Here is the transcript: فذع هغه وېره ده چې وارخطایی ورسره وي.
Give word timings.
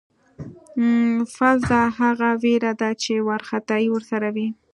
فذع 1.35 1.83
هغه 1.99 2.29
وېره 2.43 2.71
ده 2.81 2.89
چې 3.03 3.13
وارخطایی 3.27 3.87
ورسره 3.91 4.27
وي. 4.35 4.47